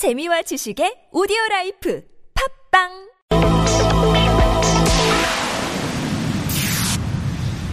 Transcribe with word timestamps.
재미와 0.00 0.40
지식의 0.40 1.08
오디오 1.12 1.36
life 1.50 2.02
팟빵 2.72 2.88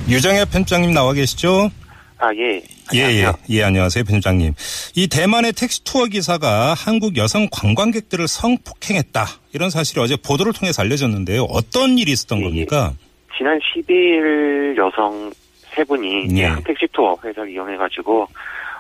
유정혜 0.09 0.43
편장님 0.51 0.91
나와 0.91 1.13
계시죠? 1.13 1.69
아, 2.17 2.27
예. 2.35 2.61
예, 2.93 2.97
예, 2.97 3.03
안녕하세요. 3.23 3.33
예, 3.51 3.63
안녕하세요, 3.63 4.03
편장님. 4.03 4.53
이 4.97 5.07
대만의 5.07 5.53
택시 5.53 5.85
투어 5.85 6.03
기사가 6.07 6.73
한국 6.73 7.15
여성 7.15 7.47
관광객들을 7.49 8.27
성폭행했다. 8.27 9.25
이런 9.53 9.69
사실이 9.69 10.01
어제 10.01 10.17
보도를 10.17 10.51
통해서 10.51 10.81
알려졌는데요. 10.81 11.43
어떤 11.43 11.97
일이 11.97 12.11
있었던 12.11 12.39
예, 12.39 12.43
겁니까? 12.43 12.91
지난 13.37 13.57
12일 13.59 14.75
여성 14.75 15.31
세 15.73 15.81
분이 15.85 16.37
예. 16.37 16.43
한 16.43 16.61
택시 16.65 16.87
투어 16.91 17.15
회사를 17.23 17.49
이용해가지고 17.51 18.27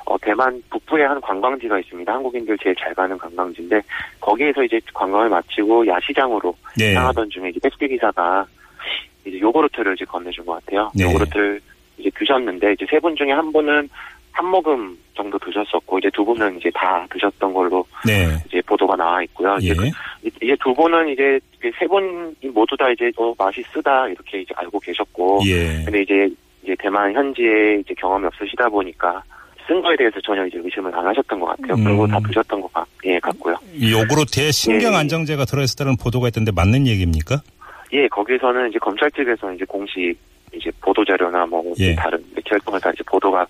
어, 0.09 0.17
대만 0.21 0.61
북부에 0.69 1.03
한 1.03 1.19
관광지가 1.19 1.79
있습니다. 1.79 2.13
한국인들 2.13 2.57
제일 2.63 2.73
잘 2.79 2.93
가는 2.95 3.17
관광지인데 3.17 3.81
거기에서 4.21 4.63
이제 4.63 4.79
관광을 4.93 5.27
마치고 5.27 5.85
야시장으로 5.85 6.55
네. 6.77 6.95
향하던 6.95 7.29
중에 7.29 7.49
이제 7.49 7.59
택시 7.61 7.85
기사가 7.89 8.45
이제 9.25 9.37
요구르트를 9.39 9.95
이제 9.95 10.05
건네준 10.05 10.45
것 10.45 10.63
같아요. 10.63 10.89
네. 10.95 11.03
요구르트를 11.03 11.59
이제 11.97 12.09
드셨는데 12.15 12.71
이제 12.73 12.85
세 12.89 12.99
분 12.99 13.15
중에 13.17 13.31
한 13.33 13.51
분은 13.51 13.89
한 14.31 14.45
모금 14.45 14.97
정도 15.13 15.37
드셨었고 15.39 15.97
이제 15.99 16.09
두 16.13 16.23
분은 16.23 16.57
이제 16.57 16.69
다 16.73 17.05
드셨던 17.11 17.53
걸로 17.53 17.83
네. 18.05 18.27
이제 18.47 18.61
보도가 18.61 18.95
나와 18.95 19.21
있고요. 19.23 19.57
이제 19.59 19.73
예. 19.83 19.87
이- 20.27 20.31
이제 20.41 20.55
두 20.63 20.73
분은 20.73 21.09
이제 21.09 21.37
그세 21.59 21.85
분이 21.87 22.47
모두 22.53 22.77
다 22.77 22.89
이제 22.91 23.11
어, 23.17 23.33
맛이 23.37 23.61
쓰다 23.73 24.07
이렇게 24.07 24.41
이제 24.41 24.53
알고 24.55 24.79
계셨고, 24.79 25.39
예. 25.47 25.83
근데 25.83 26.01
이제 26.03 26.29
이제 26.63 26.75
대만 26.79 27.11
현지에 27.13 27.79
이제 27.79 27.93
경험이 27.95 28.27
없으시다 28.27 28.69
보니까 28.69 29.21
쓴 29.67 29.81
거에 29.81 29.95
대해서 29.97 30.19
전혀 30.21 30.45
이제 30.45 30.57
의심을 30.63 30.95
안 30.95 31.05
하셨던 31.07 31.39
것 31.39 31.47
같아요. 31.47 31.73
음. 31.75 31.83
그리고 31.83 32.07
다 32.07 32.19
드셨던 32.25 32.61
것 32.61 32.71
같, 32.73 32.87
예, 33.05 33.19
같고요. 33.19 33.55
이 33.73 33.91
요구르트에 33.91 34.51
신경 34.51 34.93
예. 34.93 34.97
안정제가 34.97 35.45
들어있었다는 35.45 35.97
보도가 35.97 36.29
있던데 36.29 36.51
맞는 36.55 36.87
얘기입니까? 36.87 37.41
예, 37.93 38.07
거기서는 38.07 38.69
이제 38.69 38.79
검찰 38.79 39.11
측에서 39.11 39.51
이제 39.53 39.65
공식 39.65 40.15
이제 40.53 40.71
보도 40.81 41.03
자료나 41.03 41.45
뭐 41.45 41.63
예. 41.79 41.93
다른 41.95 42.23
매체를 42.35 42.59
통해서 42.61 42.89
이제 42.91 43.03
보도가 43.05 43.45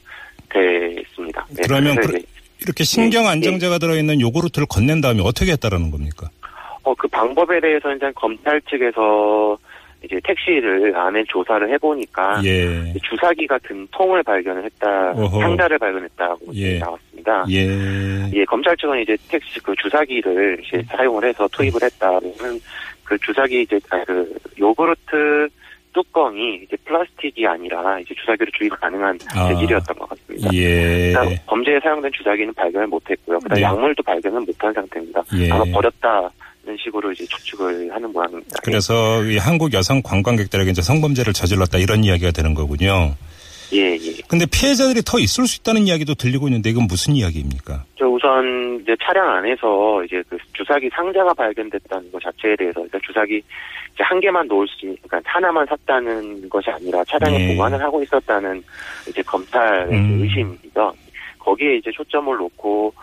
됐습니다. 0.50 1.46
예, 1.52 1.64
그러면 1.68 1.96
그- 1.98 2.20
이렇게 2.62 2.84
신경 2.84 3.26
예. 3.26 3.30
안정제가 3.30 3.78
들어있는 3.78 4.20
요구르트를 4.22 4.68
건넨 4.70 5.02
다음에 5.02 5.22
어떻게 5.24 5.52
했다라는 5.52 5.92
겁니까? 5.92 6.30
어, 6.84 6.96
그 6.96 7.08
방법에 7.10 7.60
대해서 7.60 7.94
이제 7.94 8.10
검찰 8.16 8.60
측에서 8.62 9.58
이제 10.04 10.20
택시를 10.24 10.96
안에 10.96 11.24
조사를 11.28 11.70
해보니까 11.74 12.42
예. 12.46 12.94
주사기가 13.10 13.58
든 13.60 13.88
통을 13.92 14.22
발견을 14.24 14.64
했다, 14.66 15.12
어허. 15.12 15.40
상자를 15.40 15.78
발견했다고 15.80 16.54
예. 16.54 16.78
나왔습니다. 16.80 17.46
예. 17.50 17.68
예, 18.34 18.46
검찰 18.46 18.78
측은 18.78 19.02
이제 19.02 19.18
택시 19.28 19.60
그 19.60 19.74
주사기를 19.76 20.62
이제 20.64 20.84
사용을 20.84 21.26
해서 21.26 21.48
투입을 21.52 21.82
했다는 21.82 22.32
그 23.04 23.18
주사기 23.20 23.62
이제 23.62 23.80
아, 23.90 24.04
그 24.06 24.38
요구르트 24.60 25.50
뚜껑이 25.94 26.62
이제 26.64 26.78
플라스틱이 26.86 27.48
아니라 27.48 28.00
이제 28.00 28.14
주사기로 28.14 28.52
주입 28.56 28.70
가능한 28.80 29.18
아. 29.36 29.48
재질이었던 29.50 29.98
것 29.98 30.10
같습니다. 30.10 30.50
예. 30.54 31.08
일단 31.08 31.28
범죄에 31.48 31.80
사용된 31.80 32.12
주사기는 32.14 32.54
발견을 32.54 32.88
못했고요. 32.88 33.40
그다음 33.40 33.56
네. 33.56 33.62
약물도 33.64 34.04
발견을 34.04 34.42
못한 34.42 34.72
상태입니다. 34.74 35.24
예. 35.40 35.50
아마 35.52 35.64
버렸다 35.74 36.30
는 36.68 36.76
식으로 36.84 37.14
이제 37.14 37.26
추측을 37.26 37.94
하는 37.94 38.12
모양입니다. 38.12 38.58
그래서 38.62 39.24
이 39.24 39.38
한국 39.38 39.74
여성 39.74 40.02
관광객들에게 40.02 40.70
이제 40.70 40.82
성범죄를 40.82 41.32
저질렀다 41.32 41.78
이런 41.78 42.04
이야기가 42.04 42.32
되는 42.32 42.54
거군요. 42.54 43.16
예, 43.74 43.96
예. 43.96 44.14
근데 44.28 44.46
피해자들이 44.46 45.02
더 45.06 45.18
있을 45.20 45.46
수 45.48 45.60
있다는 45.62 45.88
이야기도 45.88 46.14
들리고 46.16 46.48
있는데 46.50 46.70
이건 46.70 46.88
무슨 46.88 47.16
이야기입니까? 47.16 47.86
저 47.98 48.06
우선 48.08 48.80
이제 48.82 48.96
차량 49.02 49.30
안에서 49.30 50.04
이제 50.04 50.22
그 50.30 50.38
주사기 50.54 50.90
상자가 50.94 51.34
발견됐다는 51.34 52.12
것 52.12 52.22
자체에 52.22 52.56
대해서 52.58 52.82
일단 52.84 53.00
주사기 53.06 53.38
이제 53.38 54.04
한 54.04 54.20
개만 54.20 54.46
놓을 54.48 54.68
수, 54.68 54.86
있- 54.86 55.02
그러니까 55.08 55.22
하나만 55.32 55.66
샀다는 55.68 56.50
것이 56.50 56.70
아니라 56.70 57.02
차량에 57.06 57.38
네. 57.38 57.48
보관을 57.56 57.82
하고 57.82 58.04
있었다는 58.04 58.62
이제 59.08 59.22
검찰의 59.22 59.88
음. 59.94 60.22
의심이죠. 60.22 60.94
거기에 61.40 61.78
이제 61.78 61.92
초점을 61.92 62.36
놓고 62.36 62.94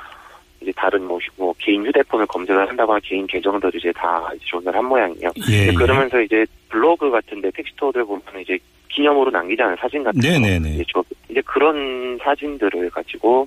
이제 0.65 0.73
다른 0.77 1.05
뭐, 1.05 1.19
휴- 1.19 1.31
뭐 1.37 1.55
개인 1.59 1.87
휴대폰을 1.87 2.27
검색을 2.27 2.69
한다거나 2.69 2.99
개인 3.05 3.27
계정들을 3.27 3.79
이제 3.79 3.93
다 3.93 4.29
이제 4.35 4.45
조사를 4.47 4.77
한 4.77 4.85
모양이에요. 4.87 5.31
예. 5.51 5.65
이제 5.65 5.73
그러면서 5.75 6.21
이제 6.21 6.45
블로그 6.71 7.11
같은데 7.11 7.51
텍스토들 7.53 8.05
보면 8.05 8.23
이제 8.41 8.59
기념으로 8.89 9.31
남기지 9.31 9.61
않은 9.63 9.77
사진 9.79 10.03
같은 10.03 10.21
거 10.21 10.27
네네네. 10.27 10.71
이제, 10.75 10.85
저- 10.93 11.05
이제 11.29 11.41
그런 11.45 12.19
사진들을 12.23 12.91
가지고 12.91 13.47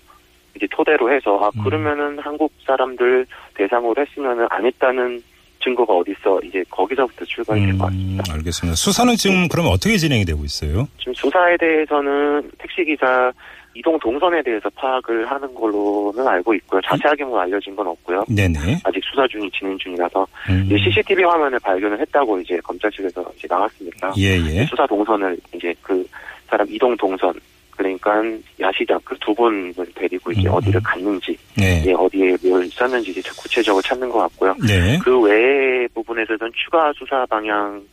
이제 0.56 0.68
토대로 0.72 1.12
해서 1.12 1.38
아 1.44 1.52
음. 1.58 1.64
그러면은 1.64 2.20
한국 2.20 2.52
사람들 2.66 3.26
대상으로 3.56 3.96
했으면은 4.02 4.48
안 4.50 4.66
했다는 4.66 5.22
증거가 5.64 5.94
어디 5.94 6.12
있어 6.12 6.40
이제 6.44 6.64
거기서부터 6.70 7.26
출발이 7.26 7.62
될것 7.62 7.76
음, 7.76 7.80
같습니다. 8.18 8.34
알겠습니다. 8.34 8.76
수사는 8.76 9.16
지금 9.16 9.48
그러면 9.48 9.72
어떻게 9.72 9.98
진행이 9.98 10.24
되고 10.26 10.44
있어요? 10.46 10.88
지금 11.00 11.14
수사에 11.14 11.58
대해서는 11.58 12.50
택시 12.58 12.84
기사 12.86 13.32
이동 13.78 13.98
동선에 14.00 14.42
대해서 14.42 14.70
파악을 14.72 15.30
하는 15.30 15.54
걸로는 15.54 16.28
알고 16.28 16.54
있고요. 16.56 16.82
자세하게 16.82 17.24
뭐 17.26 17.40
알려진 17.40 17.76
건 17.76 17.88
없고요. 17.88 18.26
네네. 18.28 18.80
아직 18.84 19.02
수사 19.04 19.28
중이 19.28 19.50
진행 19.52 19.78
중이라서 19.78 20.26
음. 20.50 20.64
이제 20.66 20.78
CCTV 20.78 21.24
화면을 21.24 21.60
발견을 21.60 22.00
했다고 22.02 22.40
이제 22.40 22.58
검찰 22.64 22.92
측에서 22.92 23.24
이제 23.38 23.48
나왔으니까 23.50 24.14
예예. 24.18 24.66
수사 24.66 24.86
동선을 24.88 25.38
이제 25.54 25.74
그 25.82 26.06
사람 26.48 26.68
이동 26.70 26.96
동선 26.98 27.34
그러니까 27.72 28.24
야시장 28.60 29.00
그 29.04 29.16
두 29.28 29.36
분을 29.36 29.74
데리고 29.94 30.32
이제 30.32 30.48
음. 30.48 30.54
어디를 30.54 30.80
갔는지 30.82 31.38
네. 31.58 31.84
예, 31.86 31.92
어디에 31.92 32.38
뭘 32.42 32.66
썼는지 32.70 33.12
이제 33.12 33.30
구체적으로 33.38 33.82
찾는 33.82 34.10
것 34.10 34.20
같고요. 34.20 34.56
네. 34.66 34.98
그 35.04 35.20
외의 35.20 35.86
부분에서는 35.90 36.40
추가 36.56 36.94
수사 36.94 37.26
방향 37.26 37.84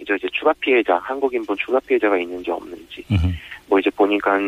이제 0.00 0.14
이제 0.14 0.26
추가 0.32 0.50
피해자 0.60 0.96
한국인분 0.96 1.54
추가 1.58 1.78
피해자가 1.80 2.16
있는지 2.16 2.50
없는지 2.50 3.04
음흠. 3.10 3.26
뭐 3.66 3.78
이제 3.78 3.90
보니까 3.90 4.38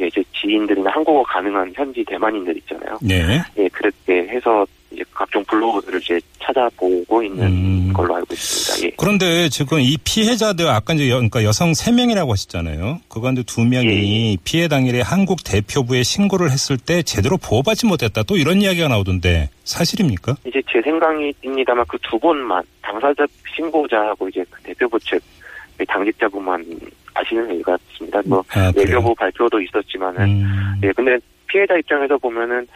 예, 0.00 0.05
지인들이나 0.46 0.90
한국어 0.90 1.22
가능한 1.24 1.72
현지 1.74 2.04
대만인들 2.04 2.56
있잖아요. 2.58 2.98
네. 3.02 3.40
예, 3.58 3.68
그렇게 3.68 4.28
해서 4.28 4.64
이제 4.90 5.02
각종 5.12 5.44
블로그들을 5.44 6.00
이제 6.00 6.20
찾아보고 6.40 7.22
있는 7.22 7.46
음. 7.46 7.92
걸로 7.92 8.14
알고 8.16 8.32
있습니다. 8.32 8.86
예. 8.86 8.92
그런데 8.96 9.48
지금 9.48 9.80
이 9.80 9.98
피해자들 10.02 10.68
아까 10.68 10.94
이제 10.94 11.10
여, 11.10 11.16
그러니까 11.16 11.42
여성 11.44 11.74
세명이라고 11.74 12.32
하셨잖아요. 12.32 13.00
그 13.08 13.20
가운데 13.20 13.42
두 13.42 13.64
명이 13.64 14.38
피해 14.44 14.68
당일에 14.68 15.00
한국 15.00 15.42
대표부에 15.44 16.02
신고를 16.02 16.50
했을 16.50 16.78
때 16.78 17.02
제대로 17.02 17.36
보호받지 17.36 17.86
못했다. 17.86 18.22
또 18.22 18.36
이런 18.36 18.62
이야기가 18.62 18.88
나오던데 18.88 19.50
사실입니까? 19.64 20.36
이제 20.46 20.62
제 20.72 20.80
생각입니다만 20.82 21.84
그 21.88 21.98
두 22.08 22.18
분만 22.18 22.62
당사자 22.80 23.26
신고자하고 23.54 24.28
이제 24.28 24.44
그 24.50 24.62
대표부 24.62 24.98
측그 25.00 25.84
당직자분만 25.88 26.64
아시는 27.16 27.54
일 27.54 27.62
같습니다. 27.62 28.20
뭐 28.26 28.44
아? 28.54 28.70
외교부 28.76 29.14
발표도 29.14 29.60
있었지만은 29.60 30.22
음. 30.22 30.80
예 30.82 30.92
근데 30.92 31.18
피해자 31.46 31.76
입장에서 31.76 32.18
보면은 32.18 32.66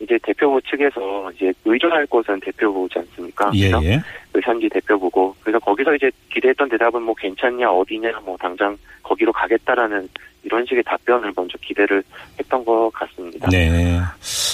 이제 0.00 0.18
대표부 0.22 0.60
측에서 0.62 1.30
이제 1.32 1.52
의존할 1.64 2.06
곳은 2.06 2.38
대표부지 2.40 2.98
않습니까? 2.98 3.50
예? 3.54 3.70
예. 3.82 4.02
그 4.30 4.40
현지 4.42 4.68
대표부고 4.68 5.34
그래서 5.40 5.58
거기서 5.58 5.94
이제 5.94 6.10
기대했던 6.32 6.68
대답은 6.68 7.02
뭐 7.02 7.14
괜찮냐 7.14 7.70
어디냐 7.70 8.20
뭐 8.24 8.36
당장 8.38 8.76
거기로 9.02 9.32
가겠다라는 9.32 10.08
이런 10.42 10.64
식의 10.66 10.82
답변을 10.84 11.32
먼저 11.34 11.58
기대를 11.58 12.02
했던 12.38 12.64
것 12.64 12.90
같습니다. 12.92 13.48
네. 13.50 14.00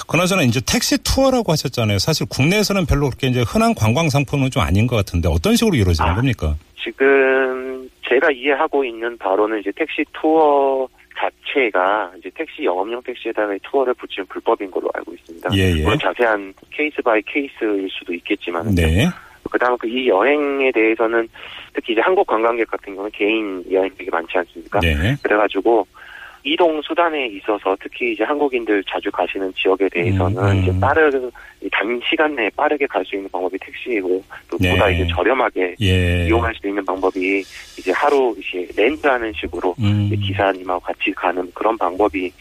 그나저나 0.09 0.43
이제 0.43 0.61
택시 0.67 0.97
투어라고 1.03 1.53
하셨잖아요. 1.53 1.99
사실 1.99 2.27
국내에서는 2.29 2.87
별로 2.87 3.09
그렇게 3.09 3.27
이제 3.27 3.45
흔한 3.47 3.75
관광 3.75 4.09
상품은 4.09 4.51
좀 4.51 4.63
아닌 4.63 4.87
것 4.87 4.97
같은데 4.97 5.29
어떤 5.29 5.55
식으로 5.55 5.77
이루어지는 5.77 6.11
아. 6.11 6.15
겁니까? 6.15 6.55
지금 6.83 7.62
제가 8.13 8.31
이해하고 8.31 8.85
있는 8.85 9.17
바로는 9.17 9.61
이제 9.61 9.73
택시 9.75 10.05
투어 10.13 10.87
자체가 11.17 12.13
이제 12.19 12.31
택시 12.35 12.65
영업용 12.65 13.03
택시에다가 13.03 13.55
이 13.55 13.59
투어를 13.63 13.95
붙이는 13.95 14.27
불법인 14.27 14.71
걸로 14.71 14.91
알고 14.95 15.15
있습니다. 15.15 15.51
예, 15.55 15.79
예. 15.79 15.83
물론 15.83 15.99
자세한 15.99 16.53
case 16.71 17.01
by 17.03 17.23
case일 17.23 17.89
수도 17.91 18.13
있겠지만 18.13 18.75
네. 18.75 19.07
그다음 19.51 19.77
그 19.79 19.87
이 19.87 20.09
여행에 20.09 20.73
대해서는 20.73 21.29
특히 21.75 21.93
이제 21.93 22.01
한국 22.03 22.27
관광객 22.27 22.71
같은 22.71 22.95
경우는 22.95 23.11
개인 23.13 23.63
여행객이 23.71 24.11
많지 24.11 24.39
않습니까? 24.39 24.81
네. 24.81 25.15
그래가지고 25.23 25.87
이동 26.45 26.83
수단에 26.83 27.27
있어서 27.27 27.77
특히 27.81 28.13
이제 28.13 28.25
한국인들 28.25 28.83
자주 28.89 29.11
가시는 29.11 29.53
지역에 29.55 29.89
대해서는 29.89 30.37
음, 30.37 30.45
음. 30.45 30.63
이제 30.63 30.81
빠르게 30.81 31.19
이 31.61 31.69
단시간 31.71 32.35
내에 32.35 32.51
빠르게 32.57 32.87
갈 32.87 33.05
수 33.05 33.17
있는 33.17 33.29
방법이 33.31 33.59
택시이고 33.59 34.23
또 34.51 34.59
네. 34.59 34.73
보다 34.73 34.89
이제 34.91 35.07
저렴하게 35.15 35.77
예. 35.81 36.27
이용할 36.27 36.55
수 36.55 36.69
있는 36.69 36.85
방법이 36.85 37.41
이제 37.79 37.93
하루 37.93 38.35
이제 38.39 38.67
렌트하는 38.77 39.33
식으로 39.35 39.75
음. 39.81 40.11
기사님하고 40.21 40.81
같이 40.81 41.13
가는 41.13 41.49
그런 41.55 41.77
방법이 41.77 42.33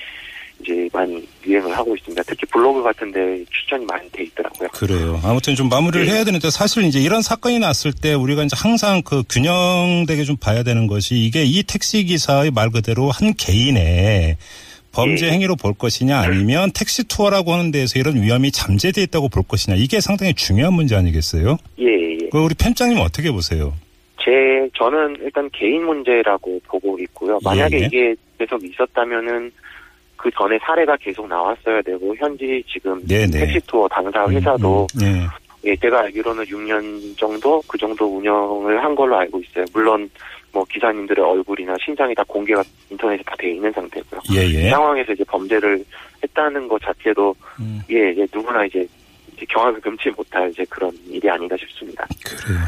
이제 0.61 0.89
많이 0.93 1.25
유행을 1.45 1.75
하고 1.77 1.95
있습니다. 1.95 2.23
특히 2.23 2.45
블로그 2.47 2.83
같은데 2.83 3.43
추천이 3.49 3.85
많이 3.85 4.09
돼 4.11 4.23
있더라고요. 4.23 4.69
그래요. 4.73 5.19
아무튼 5.23 5.55
좀 5.55 5.69
마무리를 5.69 6.05
네. 6.05 6.13
해야 6.13 6.23
되는데 6.23 6.49
사실 6.49 6.83
이제 6.83 6.99
이런 6.99 7.21
사건이 7.21 7.59
났을 7.59 7.91
때 7.93 8.13
우리가 8.13 8.43
이제 8.43 8.55
항상 8.57 9.01
그 9.03 9.23
균형되게 9.29 10.23
좀 10.23 10.37
봐야 10.37 10.63
되는 10.63 10.87
것이 10.87 11.15
이게 11.15 11.43
이 11.43 11.63
택시 11.63 12.03
기사의 12.05 12.51
말 12.51 12.69
그대로 12.69 13.09
한 13.09 13.33
개인의 13.33 14.37
범죄 14.93 15.27
예. 15.27 15.31
행위로 15.31 15.55
볼 15.55 15.73
것이냐 15.73 16.19
아니면 16.19 16.71
택시 16.75 17.07
투어라고 17.07 17.53
하는 17.53 17.71
데에서 17.71 17.97
이런 17.97 18.21
위험이 18.21 18.51
잠재돼 18.51 19.01
있다고 19.03 19.29
볼 19.29 19.43
것이냐 19.47 19.77
이게 19.77 20.01
상당히 20.01 20.33
중요한 20.33 20.73
문제 20.73 20.95
아니겠어요? 20.95 21.57
예, 21.79 21.85
예. 21.85 22.29
그 22.29 22.39
우리 22.39 22.53
편장님 22.55 22.99
어떻게 22.99 23.31
보세요? 23.31 23.73
제 24.23 24.69
저는 24.77 25.17
일단 25.21 25.49
개인 25.53 25.85
문제라고 25.85 26.59
보고 26.67 26.97
있고요. 26.99 27.39
만약에 27.43 27.77
예, 27.77 27.81
예. 27.81 27.85
이게 27.85 28.15
계속 28.37 28.63
있었다면은 28.63 29.51
그 30.21 30.29
전에 30.37 30.59
사례가 30.59 30.95
계속 30.97 31.27
나왔어야 31.27 31.81
되고 31.81 32.15
현지 32.15 32.63
지금 32.71 33.01
네, 33.07 33.25
네. 33.25 33.39
택시 33.39 33.59
투어 33.65 33.87
당사 33.87 34.27
회사도 34.29 34.85
음, 35.01 35.03
음, 35.03 35.27
예, 35.65 35.75
제가 35.75 36.01
알기로는 36.01 36.43
6년 36.45 37.17
정도 37.17 37.61
그 37.67 37.75
정도 37.77 38.05
운영을 38.17 38.83
한 38.83 38.93
걸로 38.93 39.17
알고 39.17 39.39
있어요. 39.41 39.65
물론 39.73 40.07
뭐 40.51 40.63
기사님들의 40.65 41.23
얼굴이나 41.25 41.75
신장이 41.83 42.13
다 42.13 42.23
공개가 42.27 42.63
인터넷에 42.89 43.23
다 43.23 43.35
돼 43.37 43.51
있는 43.51 43.71
상태고요. 43.71 44.21
예, 44.35 44.45
이 44.45 44.55
예. 44.65 44.69
상황에서 44.69 45.11
이제 45.13 45.23
범죄를 45.23 45.83
했다는 46.23 46.67
것 46.67 46.79
자체도 46.83 47.33
음, 47.59 47.81
예, 47.89 48.11
이제 48.11 48.27
누구나 48.31 48.63
이제, 48.65 48.85
이제 49.35 49.45
경악을 49.49 49.81
금치 49.81 50.09
못할 50.11 50.51
이제 50.51 50.63
그런 50.69 50.91
일이 51.09 51.27
아닌가 51.27 51.55
싶습니다. 51.57 52.05
그래요. 52.23 52.59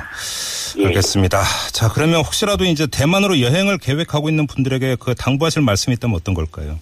예. 0.79 0.85
알겠습니다. 0.87 1.43
자, 1.71 1.87
그러면 1.93 2.21
혹시라도 2.21 2.65
이제 2.65 2.87
대만으로 2.87 3.41
여행을 3.41 3.77
계획하고 3.77 4.29
있는 4.29 4.47
분들에게 4.47 4.97
그 4.99 5.13
당부하실 5.13 5.61
말씀이 5.61 5.93
있다면 5.95 6.15
어떤 6.15 6.33
걸까요? 6.33 6.79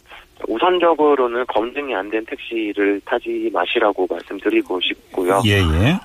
우선적으로는 0.47 1.45
검증이 1.47 1.93
안 1.95 2.09
된 2.09 2.25
택시를 2.25 3.01
타지 3.05 3.49
마시라고 3.53 4.05
말씀드리고 4.09 4.79
싶고요. 4.81 5.41
예, 5.45 5.59
예. 5.59 5.97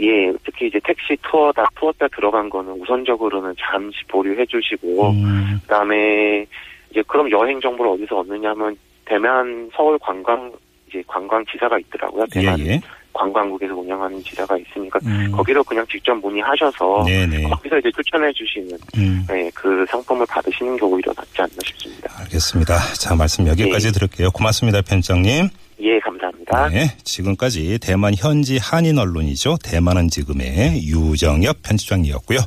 예, 0.00 0.32
특히 0.44 0.68
이제 0.68 0.78
택시 0.84 1.16
투어다 1.22 1.66
투어다 1.74 2.06
들어간 2.08 2.48
거는 2.48 2.72
우선적으로는 2.80 3.54
잠시 3.58 3.98
보류해 4.06 4.46
주시고 4.46 5.10
음, 5.10 5.58
그 5.62 5.66
다음에 5.68 6.46
이제 6.90 7.02
그럼 7.08 7.28
여행 7.32 7.60
정보를 7.60 7.92
어디서 7.92 8.18
얻느냐면 8.20 8.76
대만 9.04 9.68
서울 9.74 9.98
관광 9.98 10.52
이제 10.88 11.02
관광 11.08 11.44
지사가 11.46 11.78
있더라고요. 11.80 12.26
예, 12.36 12.40
대만 12.40 12.60
예. 12.60 12.80
관광국에서 13.18 13.74
운영하는 13.74 14.22
지사가 14.22 14.56
있으니까 14.58 14.98
음, 15.04 15.30
거기로 15.32 15.64
그냥 15.64 15.84
직접 15.90 16.14
문의하셔서 16.14 17.04
네네. 17.06 17.42
거기서 17.42 17.78
이제 17.78 17.90
추천해 17.96 18.32
주시는 18.32 18.78
음, 18.96 19.26
네, 19.28 19.50
그 19.54 19.84
상품을 19.88 20.24
받으시는 20.26 20.76
게 20.76 20.84
오히려 20.84 21.12
낫지 21.16 21.42
않나 21.42 21.56
싶습니다. 21.64 22.12
알겠습니다. 22.20 22.78
자, 22.94 23.14
말씀 23.14 23.46
여기까지 23.46 23.86
네. 23.88 23.92
들을게요. 23.92 24.30
고맙습니다, 24.30 24.82
편장님. 24.82 25.48
예, 25.80 25.98
감사합니다. 26.00 26.68
네, 26.70 26.96
지금까지 27.04 27.78
대만 27.80 28.12
현지 28.16 28.58
한인 28.58 28.98
언론이죠. 28.98 29.58
대만은 29.62 30.08
지금의 30.08 30.84
유정엽 30.84 31.62
편집장이었고요. 31.62 32.36